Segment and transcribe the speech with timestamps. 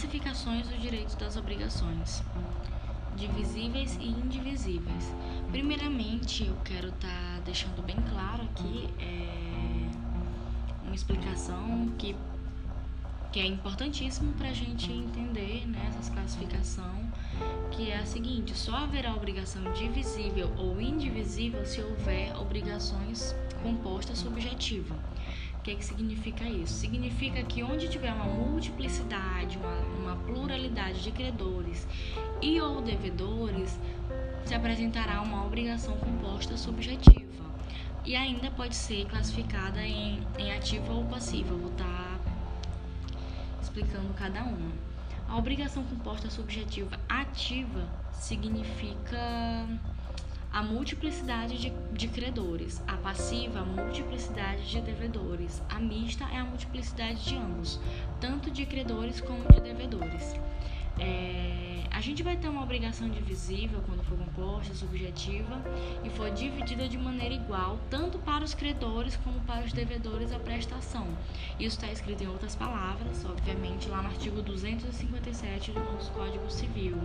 [0.00, 2.22] classificações dos direitos das obrigações,
[3.16, 5.14] divisíveis e indivisíveis.
[5.50, 9.90] Primeiramente, eu quero estar tá deixando bem claro aqui é,
[10.86, 12.16] uma explicação que,
[13.30, 17.12] que é importantíssimo para a gente entender né, essa classificação,
[17.70, 24.96] que é a seguinte: só haverá obrigação divisível ou indivisível se houver obrigações compostas subjetiva.
[25.60, 26.72] O que, que significa isso?
[26.72, 31.86] Significa que onde tiver uma multiplicidade, uma, uma pluralidade de credores
[32.40, 33.78] e ou devedores,
[34.46, 37.44] se apresentará uma obrigação composta subjetiva.
[38.06, 41.54] E ainda pode ser classificada em, em ativa ou passiva.
[41.54, 42.18] Vou estar tá
[43.60, 44.72] explicando cada uma.
[45.28, 49.68] A obrigação composta subjetiva ativa significa
[50.52, 56.44] a multiplicidade de, de credores, a passiva, a multiplicidade de devedores, a mista é a
[56.44, 57.78] multiplicidade de ambos,
[58.20, 60.34] tanto de credores como de devedores.
[60.98, 65.62] É, a gente vai ter uma obrigação divisível quando for composta, subjetiva
[66.02, 70.38] e for dividida de maneira igual, tanto para os credores como para os devedores a
[70.38, 71.06] prestação.
[71.58, 76.96] Isso está escrito em outras palavras, obviamente, lá no artigo 257 do nosso Código Civil.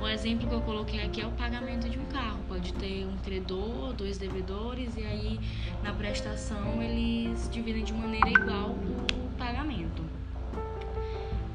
[0.00, 2.40] O exemplo que eu coloquei aqui é o pagamento de um carro.
[2.48, 5.40] Pode ter um credor, dois devedores, e aí
[5.82, 10.02] na prestação eles dividem de maneira igual o pagamento.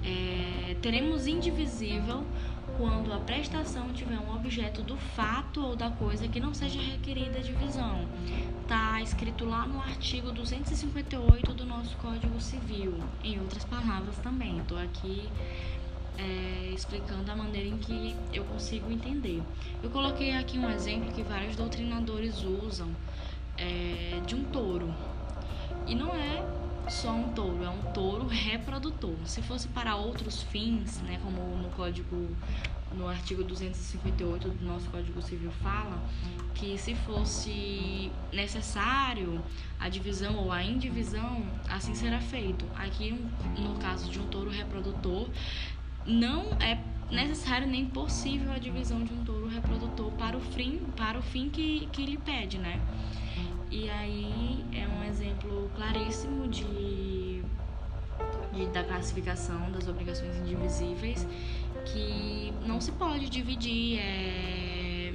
[0.04, 2.24] É, teremos indivisível
[2.78, 7.40] quando a prestação tiver um objeto do fato ou da coisa que não seja requerida
[7.40, 8.06] divisão.
[8.66, 12.96] Está escrito lá no artigo 258 do nosso Código Civil.
[13.24, 14.58] Em outras palavras também.
[14.58, 15.30] Estou aqui
[16.18, 19.44] é, explicando a maneira em que eu consigo entender.
[19.84, 22.90] Eu coloquei aqui um exemplo que vários doutrinadores usam
[23.56, 24.92] é, de um touro.
[25.86, 26.44] E não é
[26.90, 29.16] só um touro, é um touro reprodutor.
[29.26, 32.36] Se fosse para outros fins, né, como no código
[32.98, 36.02] no artigo 258 do nosso Código Civil fala
[36.54, 39.42] que se fosse necessário
[39.80, 42.66] a divisão ou a indivisão, assim será feito.
[42.76, 43.12] Aqui,
[43.58, 45.28] no caso de um touro reprodutor,
[46.06, 46.80] não é
[47.12, 51.50] necessário nem possível a divisão de um touro reprodutor para o fim, para o fim
[51.50, 52.80] que, que ele pede, né?
[53.70, 57.44] E aí é um exemplo claríssimo de,
[58.54, 61.28] de, da classificação das obrigações indivisíveis
[61.86, 65.14] que não se pode dividir é,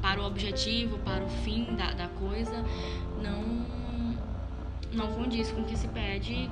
[0.00, 2.64] para o objetivo, para o fim da, da coisa,
[3.22, 3.66] não,
[4.92, 6.50] não condiz com o que se pede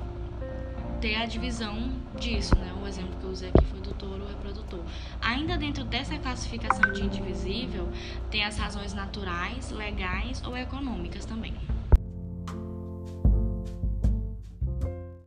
[1.00, 2.72] ter a divisão disso, né?
[2.80, 4.80] O exemplo que eu usei aqui foi do touro reprodutor.
[5.20, 7.88] Ainda dentro dessa classificação de indivisível,
[8.30, 11.54] tem as razões naturais, legais ou econômicas também.